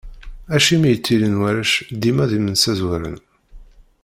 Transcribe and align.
Acimi 0.55 0.87
i 0.91 0.97
ttilin 0.99 1.39
warrac 1.41 1.73
dima 2.01 2.25
d 2.29 2.31
inemsazwaren? 2.37 3.17